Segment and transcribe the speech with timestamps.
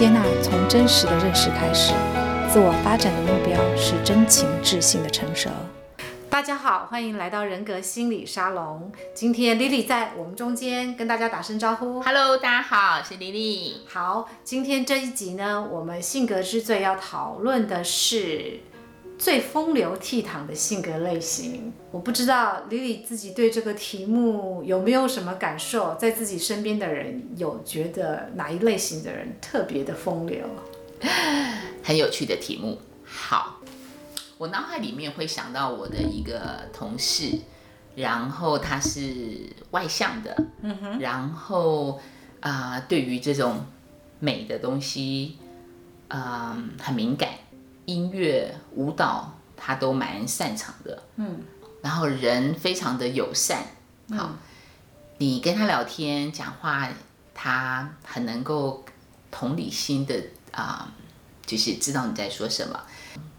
[0.00, 1.92] 接纳从真实的认识开始，
[2.50, 5.50] 自我发展的目标是真情智性的成熟。
[6.30, 8.90] 大家好，欢迎来到人格心理沙龙。
[9.14, 12.00] 今天 Lily 在我们中间跟大家打声招呼。
[12.00, 13.72] Hello，大家好，我是 Lily。
[13.86, 18.60] 好，今天这一集呢，我们性格之最要讨论的是
[19.20, 21.70] 最风流倜傥的性格类型。
[21.90, 30.46] 我不知道 Lily 自己对这个题目有没有什么感受，在自己身边的人有觉得哪一类型的人特别的风流？
[31.84, 32.78] 很有趣的题目。
[33.04, 33.58] 好。
[34.38, 37.40] 我脑海里面会想到我的一个同事，
[37.94, 39.36] 然后他是
[39.72, 42.00] 外向的，嗯哼，然后
[42.40, 43.66] 啊、呃，对于这种
[44.18, 45.36] 美的东西，
[46.08, 47.28] 嗯、呃，很敏感，
[48.74, 51.40] 舞蹈他都蛮擅长的，嗯，
[51.82, 53.62] 然后人非常的友善，
[54.10, 54.38] 好，嗯、
[55.18, 56.88] 你跟他聊天讲话，
[57.34, 58.84] 他很能够
[59.30, 60.14] 同理心的
[60.52, 60.92] 啊、呃，
[61.46, 62.80] 就是知道你在说什么。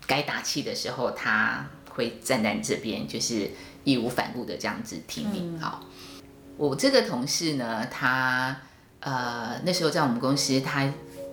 [0.08, 3.50] 该打气的时候，他会站在你这边，就是
[3.86, 5.58] 义无反顾的这样子听你。
[5.58, 5.86] 好，
[6.58, 8.58] 我这个同事呢，他
[9.00, 10.92] 呃那时候在我们公司，他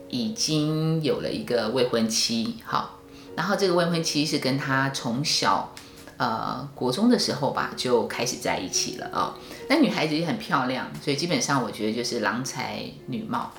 [0.09, 2.59] 已经有了一个未婚妻。
[2.65, 2.98] 好，
[3.39, 5.73] 然后这个未婚妻是跟他从小
[6.17, 13.53] 呃国中的时候吧就开始在一起了啊、那女孩子也很漂亮，所以基本上我觉得就是郎才女貌。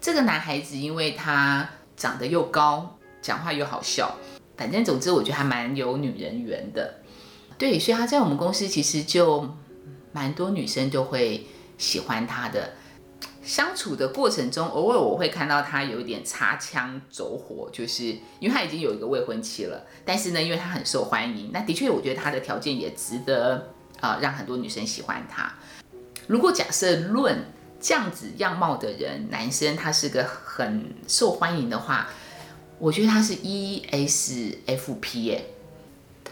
[0.00, 4.14] 这个男孩子因为他长得又高，讲话又好笑。
[4.56, 7.00] 反正总之，我觉得还蛮有女人缘的，
[7.58, 9.48] 对，所以他在我们公司其实就
[10.12, 11.44] 蛮多女生都会
[11.76, 12.74] 喜欢他的。
[13.42, 18.04] 相处的过程中，偶尔我会看到他有一点擦枪走火，就是
[18.38, 25.52] 因为他已经有一个未婚妻了，但是呢，因为他很受欢迎，那的确我觉得他的条件也值得啊、呃，让很多女生喜欢他。
[26.26, 27.44] 如果假设论
[27.80, 32.08] 这样子样貌的人，男生他是个很受欢迎的话。
[32.78, 35.44] 我觉得他是 ESFP 耶，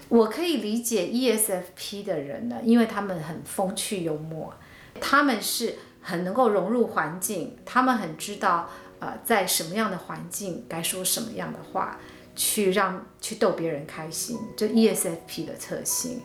[0.08, 4.52] 我可以理解 ESFP 的人呢，因为他们很风趣幽默，
[5.00, 8.68] 他们是很能够融入环境，他们很知道
[8.98, 11.98] 呃在什么样的环境该说什么样的话，
[12.34, 16.22] 去让去逗别人开心，这 ESFP 的特性。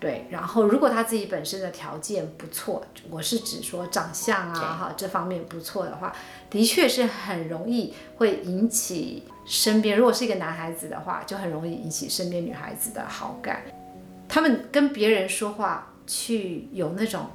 [0.00, 6.14] 对，然后如果他自己本身的条件不错，我是指说长相啊哈这方面不错的话，
[6.48, 13.62] 的确是很容易会引起身边，如果是一个男孩子的话，就很容易引起身边女孩子的好感。
[14.28, 17.26] 他们跟别人说话去有那种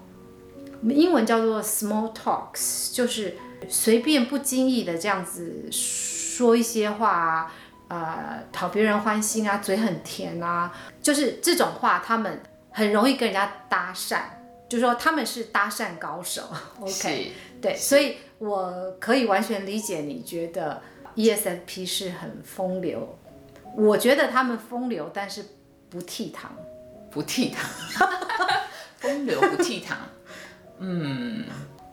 [0.89, 3.35] 英文叫做 small talks，就是
[3.69, 7.53] 随便不经意的这样子说一些话啊，
[7.87, 10.71] 呃，讨别人欢心啊，嘴很甜啊，
[11.01, 12.41] 就是这种话他们。
[12.75, 14.21] 很容易跟人家搭讪，
[14.67, 16.41] 就是说他们是搭讪高手。
[16.81, 20.81] OK，对，所以我可以完全理解你觉得
[21.15, 23.15] ESFP 是很风流。
[23.77, 25.45] 我觉得他们风流，但是
[25.91, 26.47] 不倜傥，
[27.11, 27.57] 不倜傥，
[28.97, 29.93] 风流不倜傥。
[30.79, 31.45] 嗯，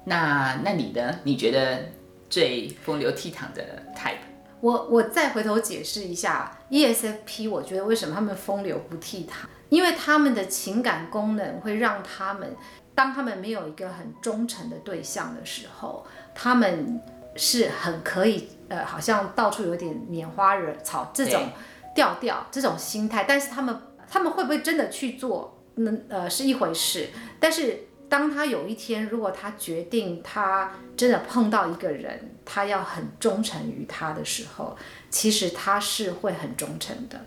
[0.05, 1.21] 那那你呢？
[1.25, 1.91] 你觉得
[2.29, 4.17] 最风流倜傥的 type？
[4.61, 9.31] 我我再回头解释一下 ESFP，我觉得为什么他们风流不倜傥？
[9.71, 12.57] 因为他们的情感功能会让他们，
[12.95, 16.05] 当他们没有一个很忠诚的对象的时候，
[16.35, 17.01] 他们
[17.37, 21.49] 是很可以，呃，好像到处有点拈花惹草这种
[21.95, 23.25] 调调，这种心态。
[23.27, 23.81] 但是他们，
[24.11, 27.09] 他们会不会真的去做，那呃是一回事。
[27.39, 34.77] 但是当他有一天，如果他决定他真的碰到一个人，他要很忠诚于他的时候，
[35.09, 37.25] 其实他是会很忠诚的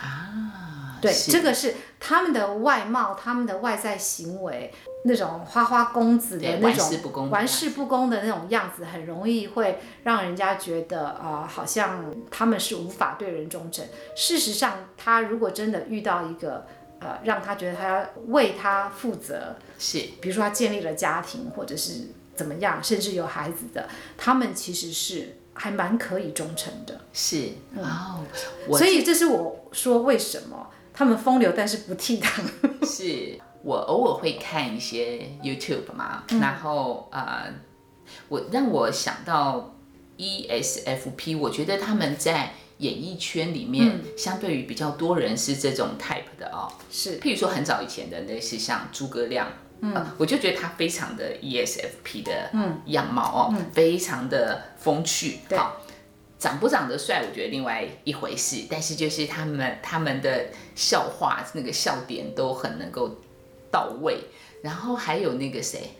[0.00, 0.98] 啊。
[1.00, 4.72] 对，这个是他们的外貌，他们的外在行为，
[5.04, 13.84] 那种花花公子的那种玩世不恭的那种样子，很容易会让人家觉得啊、呃，好像他们是无法对人忠诚。
[14.16, 16.66] 事实上，他如果真的遇到一个
[17.04, 25.36] 呃，让他觉得他要为他负责，是，比如说他建立了家庭，或者是怎么样，甚至有孩子的，他们其实是。
[25.56, 27.46] 还蛮可以忠诚的，是
[27.76, 28.24] 哦，
[28.68, 32.42] 嗯、所以这是我说为什么他们风流，但是不倜傥。
[32.84, 37.54] 是我偶尔会看一些 YouTube 嘛，嗯、然后呃，
[38.28, 39.76] 我让我想到
[40.18, 49.48] ESFP，我觉得他们在演艺圈里面，嗯、相对于比较多人是这种 type 的哦，是，譬如说很早以前的那是像诸葛亮。
[49.80, 52.50] 嗯、呃，我就觉得他非常的 ESFP 的
[52.86, 55.40] 样貌哦，嗯嗯、非常的风趣。
[55.48, 55.76] 对好，
[56.38, 58.64] 长不长得帅，我觉得另外一回事。
[58.70, 63.16] 但是就是他们他们的笑话那个笑点都很能够
[63.70, 64.18] 到位。
[64.62, 65.90] 然后还有那个谁，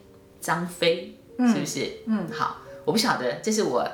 [0.40, 1.84] 张飞，是不是？
[2.06, 3.86] 嗯，嗯好，我不晓得，这是我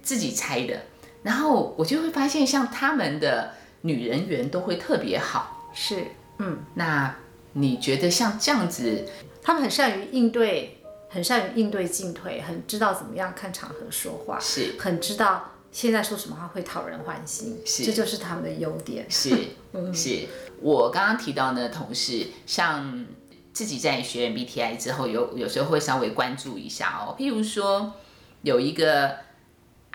[0.00, 0.80] 自己猜的。
[1.26, 3.50] 然后我就会发现，像他们的
[3.80, 5.72] 女人缘都会特别好。
[5.74, 6.04] 是，
[6.38, 7.16] 嗯，那
[7.54, 9.08] 你觉得像这样子，
[9.42, 10.78] 他们很善于应对，
[11.08, 19.04] 很善于应对进退，很知道怎么样看场合说话，是，很知道现在说什么话会讨人欢心，是，这就是他们的优点。
[19.10, 19.36] 是，
[19.72, 20.28] 嗯，是
[20.60, 23.04] 我刚刚提到的同事，像
[23.52, 27.94] 自己在学 MBTI 之后，有有时候会稍微关注一下哦，譬如说
[28.42, 29.25] 有一个。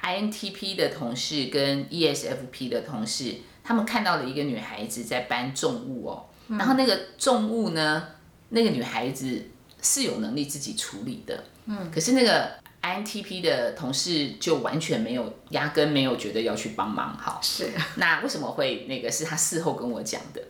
[0.01, 8.07] INTP 的同事跟 ESFP 的同事，他们看到了一个女孩子在搬重物哦，嗯、然后那个重物呢，
[8.49, 9.43] 那个女孩子
[9.81, 12.51] 是有能力自己处理的，嗯，可是那个
[12.81, 20.41] INTP 的同事就完全没有，压根没有觉得要去帮忙，好，是，那为什么会那个是他事后跟我讲的？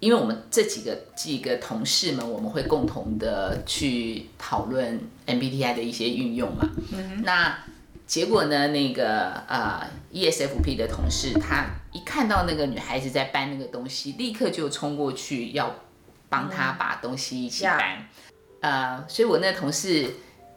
[0.00, 7.56] 因为我们这几个几个同事们，我们会共同的去讨论 MBTI 的一些运用嘛，嗯，那。
[8.06, 8.68] 结果呢？
[8.68, 9.80] 那个呃
[10.12, 15.74] ，ESFP 的同事，他一看到那个女孩子在搬那个东西，立刻就冲过去要
[16.28, 17.98] 帮她把东西一起搬。
[17.98, 18.04] 嗯
[18.60, 20.14] 呃，所以我那同事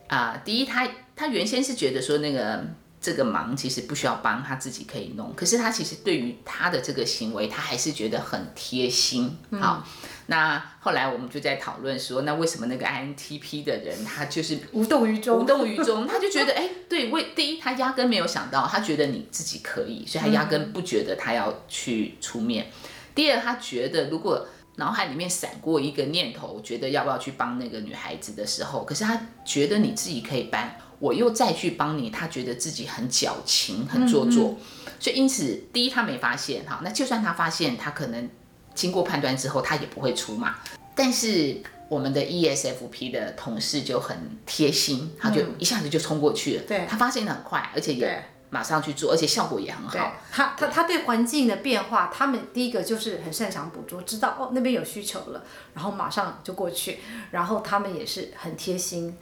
[0.08, 2.66] 啊、呃，第一，他他原先是觉得说那个
[3.00, 5.34] 这个忙其实不需要帮，他自己可以弄。
[5.34, 9.38] 可是他其实对于他的这个行为，他还是觉得很贴心。
[9.52, 9.84] 好。
[9.86, 9.92] 嗯
[10.30, 15.40] 那后来我们就在讨论说，那为什么那个 INTP 的人他就是无动于衷？
[15.40, 22.66] 无动于衷，他就觉得，哎， 对，为第一，他压根没有想到，他觉得你自己可以，所以他压根不觉得他要去出面。
[22.66, 22.72] 嗯、
[23.16, 24.46] 第二，他觉得如果
[24.76, 34.50] 脑海里面闪过一个念头，觉得要不要去帮那个女孩子的时候，可是他觉得你自己可以搬，我又再去帮你，他觉得自己很矫情，很做作。
[34.50, 34.58] 嗯
[34.88, 38.30] 嗯，所以因此，第一他没发现，哈，那就算他发现，他可能。
[38.78, 40.56] 经过判断之后，他也不会出马。
[40.94, 41.58] 但是
[41.90, 46.64] 我们的 ESFP 的同事就很贴心，他就一下子就冲过去了。
[46.68, 50.14] 对、嗯，他发现的很快，而且也马上去做，而且效果也很好。
[50.32, 57.00] 他他他对环境的变化，他们第一个就是很擅长捕捉，知道哦那边有需求了，然后马上就过去。
[57.32, 59.18] 然后他们也是很贴心。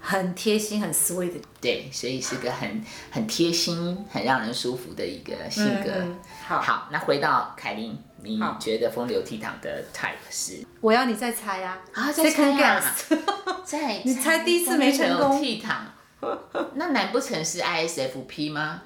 [0.00, 5.90] 很贴心，很 sweet，的对，所以是个很很贴心、很让人舒服的一个性格。
[5.90, 10.64] 嗯嗯、好，好，那回到凯琳，你觉得风流倜傥的 type 是？
[10.80, 12.02] 我要你再猜呀、啊！
[12.02, 12.96] 啊，再猜呀、啊！
[13.66, 15.42] 再，你猜第一次没成功。
[15.42, 16.38] 倜傥，
[16.74, 18.82] 那难不成是 ISFP 吗？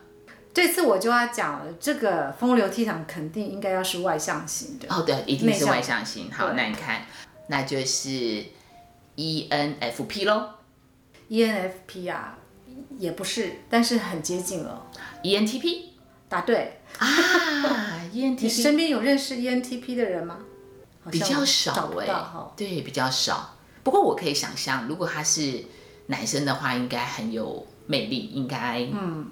[0.55, 4.87] 这次我就要讲了，这个风流倜傥肯定应该要是外向型的。
[4.89, 6.31] 哦，对，一定是外向型。
[6.33, 7.07] 好，那你看，
[7.49, 8.45] 那就是
[9.17, 10.49] ENFP 喽。
[11.29, 12.39] ENFP 啊，
[12.99, 14.87] 也不是，但是很接近了。
[15.23, 15.85] ENTP
[16.29, 17.07] 答对啊！
[18.13, 20.39] ENTP，你身边有认识 ENTP 的人吗？
[21.11, 23.57] 比较少哎、欸，对，比较少。
[23.83, 25.65] 不过我可以想象，如果他是
[26.07, 29.27] 男生的话，应该很有魅力，应该嗯，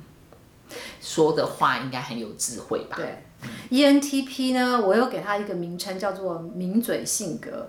[1.01, 2.97] 说的话应该很有智慧吧？
[2.97, 3.23] 对
[3.71, 7.69] ，ENTP 呢，我有给他一个名称，叫做名嘴性格，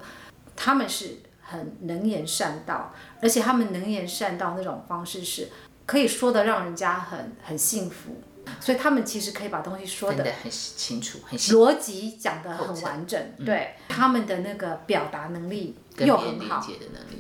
[0.56, 1.18] 他们是。
[1.52, 5.50] 很能言善道，而且他们能言善道那种方式是
[5.86, 8.22] 可以说的让人家很很幸福，
[8.60, 16.66] 所以他们其实可以把东西说的很清楚，很逻辑讲得很完整，对、嗯、他们的那个表达能力又很好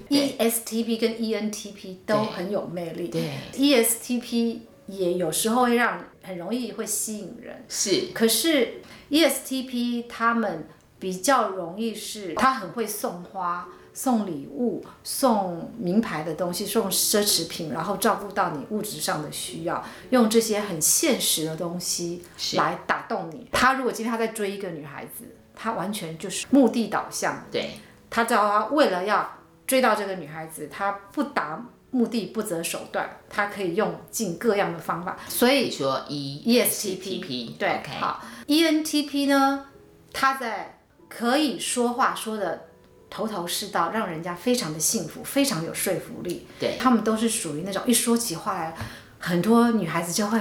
[0.10, 10.68] ，ESTP 跟 ENTP 都很有魅力，对，ESTP 也有时候会让很容易会吸引人，是，可是 ESTP 他们
[11.02, 13.68] 比较容易是，他很会送花。
[13.94, 23.50] 送礼物，送名牌的东西，送奢侈品，然后照顾到你物质上的需要，用这些很现实的东西来打动你。
[23.52, 27.44] 他如果今天他在追一个女孩子，他完全就是目的导向。
[27.52, 27.72] 对，
[28.10, 29.30] 他知道他为了要
[29.68, 35.18] 追到这个女孩子，他不达目的不择手段，他可以用尽各样的方法。
[35.28, 38.00] 所以说 E，ESTP 对，okay.
[38.00, 39.66] 好，ENTP 呢，
[40.14, 40.78] 他在
[41.16, 42.68] 可以说话说的。
[43.14, 46.48] 头头是道，让人家非常的幸福，非常有说服力。
[46.58, 48.74] 对，他们都是属于那种一说起话来，
[49.20, 50.40] 很多女孩子就会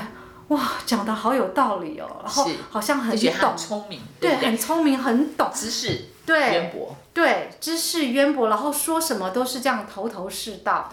[0.50, 10.92] 哇，讲的好有道理哦，然后好像很懂，很聪明，对，对，很聪明，很懂，知识对渊博，对，知识渊博，然后说什么都是这样头头是道，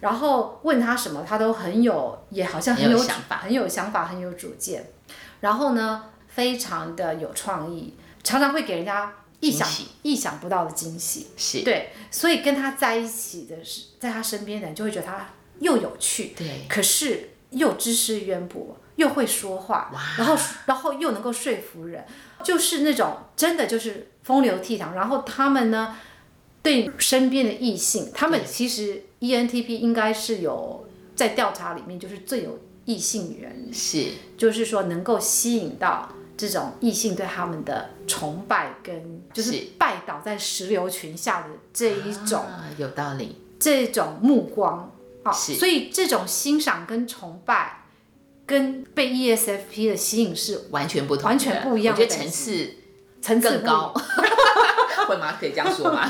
[0.00, 4.90] 然后问他什么，他都很有，也好像很有想法，很有想法，很有主见，
[5.40, 9.14] 然后呢，非常的有创意，常常会给人家。
[9.40, 9.68] 意想
[10.02, 11.62] 意想不到的惊喜，是。
[11.62, 15.28] 对，所以跟他在一起的是，在他身边的人就会觉得他
[15.60, 22.04] 又有趣，对，可是又知识渊博，又会说话，然后然后又能够说服人，
[22.42, 24.92] 就是那种真的就是风流倜傥。
[24.94, 25.96] 然后他们呢，
[26.60, 44.90] 对身边的异性，他们其实 ENTP 应该是有在调查里面就是最有异性缘，是，就是说能够吸引到这种异性对他们的崇拜，跟就是拜倒在石榴裙下的这一种，啊、有道理，这种目光
[45.24, 47.84] 啊，所以这种欣赏跟崇拜，
[48.46, 52.70] 跟被 ESFP 的吸引是完全不同，完全不一样的，我觉得层次
[53.20, 53.92] 层次更高，
[55.08, 55.36] 会吗？
[55.40, 56.08] 可以这样说吗？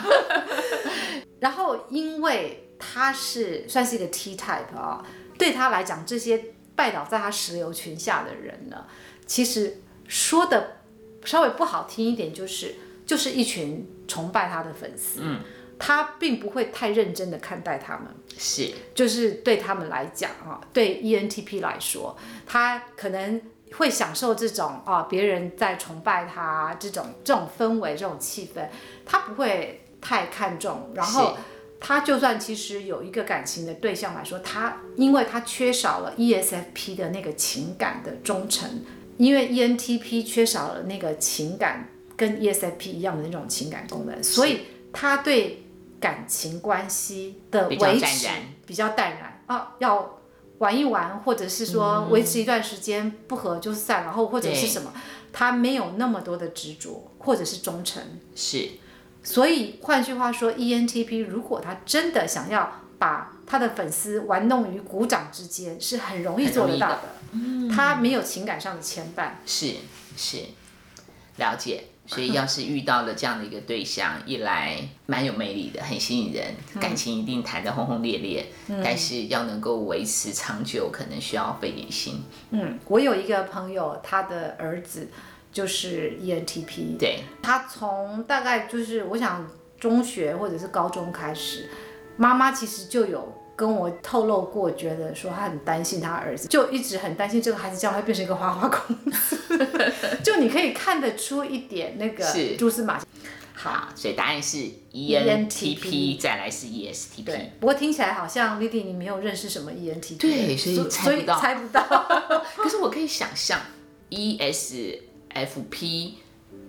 [1.40, 5.02] 然后因为他是算是一个 T type 啊，
[5.38, 6.44] 对他来讲，这些
[6.76, 8.84] 拜倒在他石榴裙下的人呢，
[9.24, 10.78] 其实说的
[11.24, 12.74] 稍微不好听一点，就是
[13.06, 15.20] 就是一群崇拜他的粉丝。
[15.22, 15.40] 嗯。
[15.80, 23.40] 他并不会太认真的看待他们，是，就是对他们来讲啊，对 ENTP 来说，他可能
[23.74, 28.66] 会享受这种啊，别人在崇拜他这种这种氛围、这种气氛，
[29.06, 30.90] 他不会太看重。
[30.96, 31.36] 然后
[31.78, 38.82] 他就算其实有一个感情的对象来说，他因为他缺少了 ESFP 的那个情感的忠诚，
[39.18, 44.60] 因为 ENTP 缺少了那个情感跟 ESFP 一样的那种情感功能，所以
[44.92, 45.64] 他对。
[46.00, 48.28] 感情关系的维持
[48.64, 49.42] 比较淡然。
[49.46, 50.20] 啊，要
[50.58, 54.92] 玩一玩，或者是说维持一段时间不合就散，然后或者是什么，
[55.32, 58.00] 他没有那么多的执着或者是忠诚。
[58.36, 58.68] 是，
[59.24, 67.02] 所以换句话说，ENTP 如果他真的想要把他的粉丝玩弄于股掌之间，是很容易做得到的。
[67.32, 69.30] 嗯，他没有情感上的牵绊。
[69.46, 69.74] 是
[70.16, 70.38] 是，
[71.36, 71.84] 了解。
[72.10, 82.24] 所以，要是遇到了这样的一个对象，一来蛮有魅力的，很吸引人，感情一定谈得轰轰烈烈，嗯、但是要能够维持长久，可能需要费点心。
[82.48, 85.10] 嗯，我有一个朋友，他的儿子
[85.52, 89.46] 就是 ENTP，对，他从大概就是我想
[89.78, 91.68] 中学或者是高中开始，
[92.18, 93.32] 妈妈其实就有。
[93.58, 99.36] 跟我透露过，觉得说她很担心她儿子，就一直很担心这个孩子将来会变成一个花花公子。
[100.22, 102.24] 就你可以看得出一点那个
[102.56, 103.06] 蛛丝马迹。
[103.54, 104.58] 好，所以答案是
[104.92, 107.24] ENTP，再来是 ESTP。
[107.24, 110.18] 对，不过听起来好像 Lily 你没有认识什么 ENTP。
[110.18, 111.40] 对，所以猜不到。
[111.40, 111.82] 猜不到。
[112.54, 113.58] 可是我可以想象
[114.10, 116.12] ，ESFP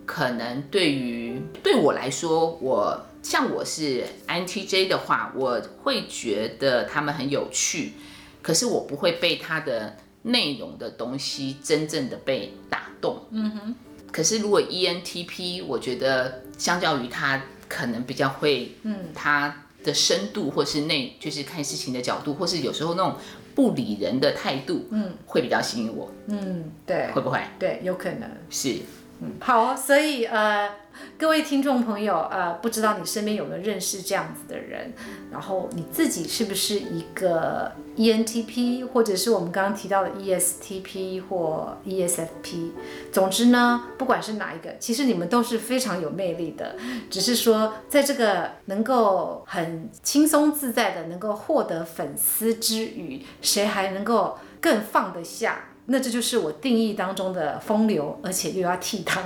[0.07, 3.05] 可能对于对我来说，我。
[3.21, 7.93] 像我是 INTJ 的话，我会觉得他们很有趣，
[8.41, 13.25] 可是我不会被他的内容的东西真正的被打动。
[13.31, 13.75] 嗯哼。
[14.11, 23.15] 可是如果 ENTP，我觉得相较于他可能比较会，嗯，他的深度或是内就是看事情的角度，或是有时候那种
[23.53, 26.11] 不理人的态度，嗯，会比较吸引我。
[26.25, 27.11] 嗯，对。
[27.11, 27.39] 会不会？
[27.59, 28.77] 对，有可能是。
[29.21, 30.69] 嗯，好，所以呃。
[31.17, 34.91] 各位听众朋友，呃，不知道你身边有没有认识这样子的人，
[35.31, 42.71] 然后你自己是不是一个 ENTP，或者是我们刚刚提到的 ESTP 或 ESFP？
[43.13, 46.75] 总之呢，不管是哪一个，其实你们都是非常有魅力的，
[47.09, 55.65] 只是说在这个能够很轻松自在的能够获得粉丝之余，谁还能够更放得下？
[55.91, 59.19] 那这就是我定义当中的风流，而且又要倜傥，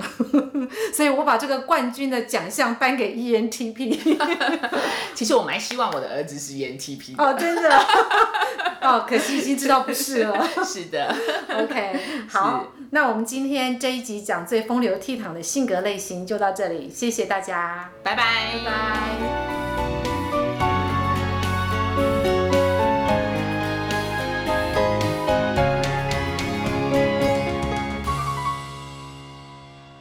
[0.94, 4.18] 所以我把这个冠军的奖项颁给 ENTP。
[5.14, 7.86] 其实我蛮希望我的儿子是 ENTP 哦，真的
[8.82, 10.50] 哦，可惜已经知道不是了。
[10.66, 11.14] 是的
[11.50, 18.24] ，OK，好，那我们今天这一集讲最风流倜傥的性格类型就到这里，谢谢大家，拜拜，
[18.64, 19.73] 拜拜。